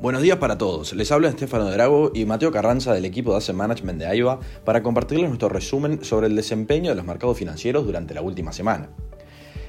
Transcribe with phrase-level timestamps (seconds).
[0.00, 0.92] Buenos días para todos.
[0.92, 4.80] Les habla Estefano Drago y Mateo Carranza del equipo de Asset Management de AIBA para
[4.80, 8.90] compartirles nuestro resumen sobre el desempeño de los mercados financieros durante la última semana.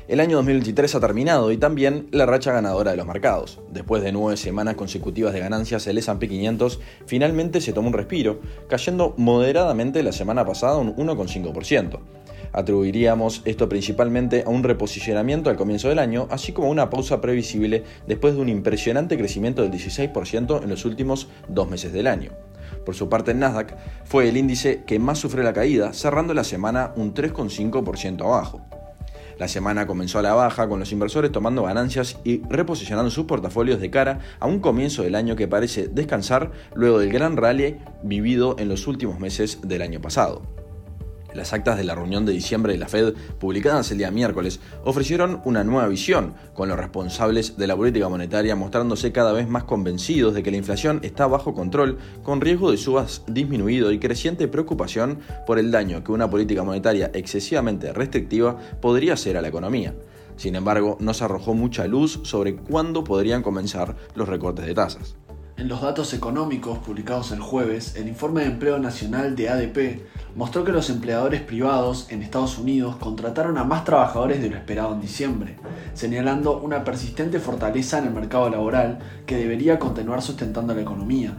[0.08, 3.60] El año 2023 ha terminado y también la racha ganadora de los mercados.
[3.72, 8.40] Después de nueve semanas consecutivas de ganancias, el S&P 500 finalmente se tomó un respiro,
[8.70, 12.00] cayendo moderadamente la semana pasada un 1,5%.
[12.54, 17.22] Atribuiríamos esto principalmente a un reposicionamiento al comienzo del año, así como a una pausa
[17.22, 22.32] previsible después de un impresionante crecimiento del 16% en los últimos dos meses del año.
[22.86, 23.76] Por su parte, el Nasdaq
[24.06, 28.62] fue el índice que más sufrió la caída, cerrando la semana un 3,5% abajo.
[29.40, 33.80] La semana comenzó a la baja, con los inversores tomando ganancias y reposicionando sus portafolios
[33.80, 38.58] de cara a un comienzo del año que parece descansar luego del gran rally vivido
[38.60, 40.59] en los últimos meses del año pasado.
[41.34, 45.42] Las actas de la reunión de diciembre de la Fed, publicadas el día miércoles, ofrecieron
[45.46, 50.34] una nueva visión, con los responsables de la política monetaria mostrándose cada vez más convencidos
[50.34, 55.20] de que la inflación está bajo control, con riesgo de subas disminuido y creciente preocupación
[55.46, 59.94] por el daño que una política monetaria excesivamente restrictiva podría hacer a la economía.
[60.36, 65.16] Sin embargo, no se arrojó mucha luz sobre cuándo podrían comenzar los recortes de tasas.
[65.60, 70.00] En los datos económicos publicados el jueves, el informe de empleo nacional de ADP
[70.38, 74.94] mostró que los empleadores privados en Estados Unidos contrataron a más trabajadores de lo esperado
[74.94, 75.58] en diciembre,
[75.94, 81.36] señalando una persistente fortaleza en el mercado laboral que debería continuar sustentando la economía.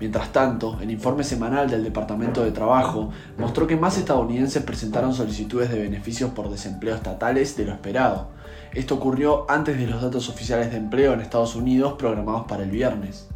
[0.00, 5.70] Mientras tanto, el informe semanal del Departamento de Trabajo mostró que más estadounidenses presentaron solicitudes
[5.70, 8.28] de beneficios por desempleo estatales de lo esperado.
[8.72, 12.70] Esto ocurrió antes de los datos oficiales de empleo en Estados Unidos programados para el
[12.70, 13.28] viernes.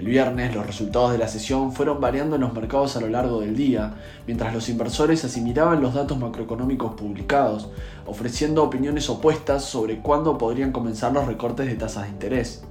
[0.00, 3.42] El viernes los resultados de la sesión fueron variando en los mercados a lo largo
[3.42, 7.68] del día, mientras los inversores asimilaban los datos macroeconómicos publicados,
[8.06, 12.64] ofreciendo opiniones opuestas sobre cuándo podrían comenzar los recortes de tasas de interés.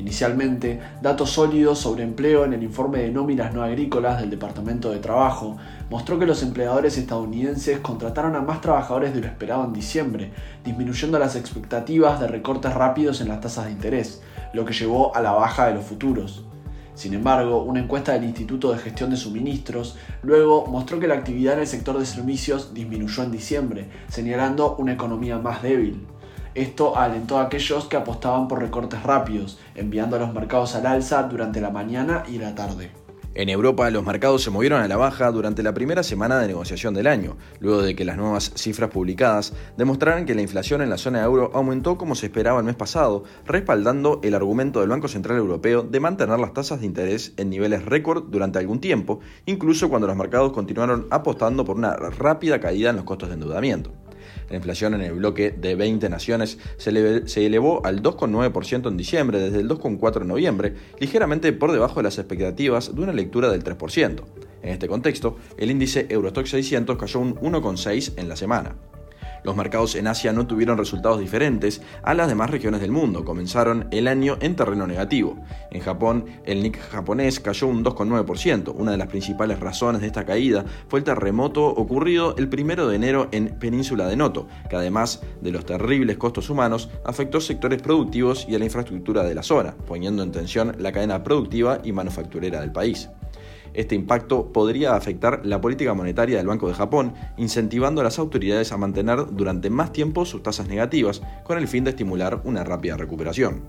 [0.00, 4.98] Inicialmente, datos sólidos sobre empleo en el informe de nóminas no agrícolas del Departamento de
[4.98, 5.58] Trabajo
[5.90, 10.32] mostró que los empleadores estadounidenses contrataron a más trabajadores de lo esperado en diciembre,
[10.64, 14.22] disminuyendo las expectativas de recortes rápidos en las tasas de interés,
[14.54, 16.46] lo que llevó a la baja de los futuros.
[16.94, 21.54] Sin embargo, una encuesta del Instituto de Gestión de Suministros luego mostró que la actividad
[21.54, 26.06] en el sector de servicios disminuyó en diciembre, señalando una economía más débil.
[26.54, 31.22] Esto alentó a aquellos que apostaban por recortes rápidos, enviando a los mercados al alza
[31.24, 32.90] durante la mañana y la tarde.
[33.32, 36.94] En Europa, los mercados se movieron a la baja durante la primera semana de negociación
[36.94, 40.98] del año, luego de que las nuevas cifras publicadas demostraran que la inflación en la
[40.98, 45.38] zona euro aumentó como se esperaba el mes pasado, respaldando el argumento del Banco Central
[45.38, 50.08] Europeo de mantener las tasas de interés en niveles récord durante algún tiempo, incluso cuando
[50.08, 53.92] los mercados continuaron apostando por una rápida caída en los costos de endeudamiento.
[54.48, 59.60] La inflación en el bloque de 20 naciones se, elevó al 2,9% en diciembre desde
[59.60, 64.22] el 2,4% en noviembre, ligeramente por debajo de las expectativas de una lectura del 3%.
[64.62, 68.74] En este contexto, el índice Eurostock 600 cayó un 1,6% en la semana.
[69.42, 73.88] Los mercados en Asia no tuvieron resultados diferentes a las demás regiones del mundo, comenzaron
[73.90, 75.36] el año en terreno negativo.
[75.70, 78.74] En Japón, el Nikkei japonés cayó un 2,9%.
[78.76, 82.96] Una de las principales razones de esta caída fue el terremoto ocurrido el 1 de
[82.96, 88.46] enero en Península de Noto, que además de los terribles costos humanos, afectó sectores productivos
[88.48, 92.60] y a la infraestructura de la zona, poniendo en tensión la cadena productiva y manufacturera
[92.60, 93.08] del país.
[93.74, 98.72] Este impacto podría afectar la política monetaria del Banco de Japón, incentivando a las autoridades
[98.72, 102.96] a mantener durante más tiempo sus tasas negativas, con el fin de estimular una rápida
[102.96, 103.62] recuperación.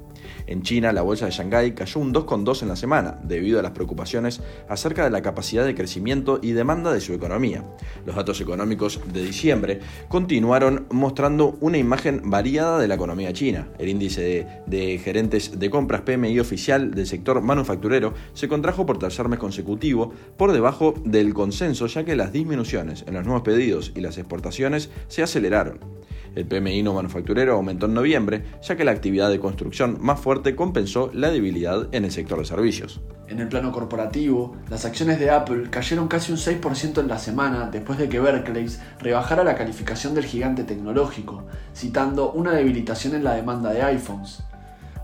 [0.48, 3.72] En China, la bolsa de Shanghái cayó un 2,2 en la semana, debido a las
[3.72, 7.64] preocupaciones acerca de la capacidad de crecimiento y demanda de su economía.
[8.06, 13.70] Los datos económicos de diciembre continuaron mostrando una imagen variada de la economía china.
[13.80, 19.28] El índice de, gerentes de compras PMI oficial del sector manufacturero se contrajo por tercer
[19.28, 19.91] mes consecutivo,
[20.38, 24.90] por debajo del consenso, ya que las disminuciones en los nuevos pedidos y las exportaciones
[25.08, 25.80] se aceleraron.
[26.36, 30.56] El PMI no manufacturero aumentó en noviembre, ya que la actividad de construcción más fuerte
[30.56, 33.02] compensó la debilidad en el sector de servicios.
[33.28, 37.70] En el plano corporativo, las acciones de Apple cayeron casi un 6% en la semana
[37.70, 38.68] después de que Berkeley
[39.00, 41.46] rebajara la calificación del gigante tecnológico,
[41.76, 44.44] citando una debilitación en la demanda de iPhones.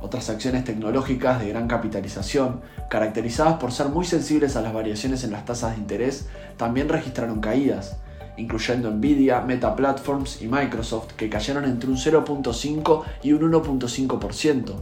[0.02, 5.32] Otras acciones tecnológicas de gran capitalización, caracterizadas por ser muy sensibles a las variaciones en
[5.32, 7.98] las tasas de interés, también registraron caídas,
[8.38, 14.76] incluyendo Nvidia, Meta Platforms y Microsoft, que cayeron entre un 0.5 y un 1.5%.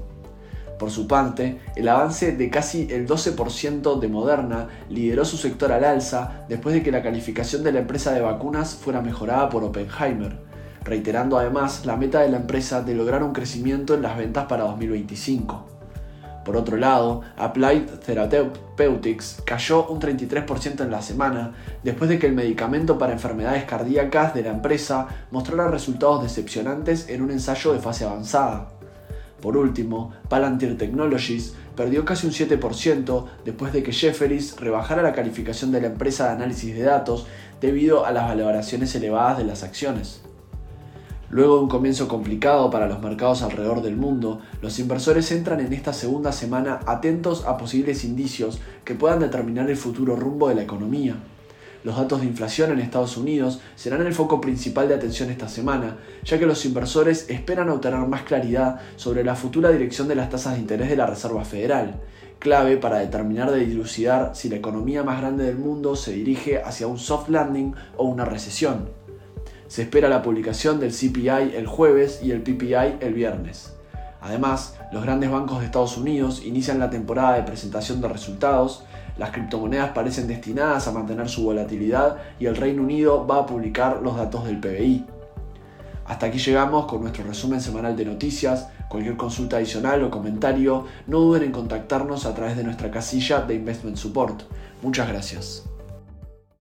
[0.77, 5.85] Por su parte, el avance de casi el 12% de Moderna lideró su sector al
[5.85, 10.38] alza después de que la calificación de la empresa de vacunas fuera mejorada por Oppenheimer,
[10.85, 14.63] reiterando además la meta de la empresa de lograr un crecimiento en las ventas para
[14.63, 15.65] 2025.
[16.45, 22.33] Por otro lado, Applied Therapeutics cayó un 33% en la semana después de que el
[22.33, 28.05] medicamento para enfermedades cardíacas de la empresa mostrara resultados decepcionantes en un ensayo de fase
[28.05, 28.69] avanzada.
[29.41, 35.71] Por último, Palantir Technologies perdió casi un 7% después de que Jefferies rebajara la calificación
[35.71, 37.25] de la empresa de análisis de datos
[37.59, 40.21] debido a las valoraciones elevadas de las acciones.
[41.30, 45.74] Luego de un comienzo complicado para los mercados alrededor del mundo, los inversores entran en
[45.74, 50.63] esta segunda semana atentos a posibles indicios que puedan determinar el futuro rumbo de la
[50.63, 51.16] economía.
[51.83, 55.98] Los datos de inflación en Estados Unidos serán el foco principal de atención esta semana,
[56.24, 60.54] ya que los inversores esperan obtener más claridad sobre la futura dirección de las tasas
[60.54, 62.01] de interés de la Reserva Federal,
[62.39, 66.88] clave para determinar de dilucidar si la economía más grande del mundo se dirige hacia
[66.88, 69.05] un soft landing o una recesión.
[69.67, 73.73] Se espera la publicación del CPI el jueves y el PPI el viernes.
[74.21, 78.83] Además, los grandes bancos de Estados Unidos inician la temporada de presentación de resultados,
[79.17, 84.01] las criptomonedas parecen destinadas a mantener su volatilidad y el Reino Unido va a publicar
[84.01, 85.06] los datos del PBI.
[86.06, 88.68] Hasta aquí llegamos con nuestro resumen semanal de noticias.
[88.89, 93.56] Cualquier consulta adicional o comentario, no duden en contactarnos a través de nuestra casilla de
[93.56, 94.44] Investment Support.
[94.83, 95.75] Muchas gracias.